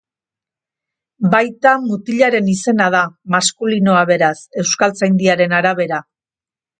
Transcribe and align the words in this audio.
Baita 1.33 1.73
mutilaren 1.83 2.49
izena 2.53 2.87
da, 2.95 3.01
maskulinoa 3.35 3.99
beraz 4.13 4.33
Euskaltzaindiaren 4.63 5.55
arabera. 5.59 6.01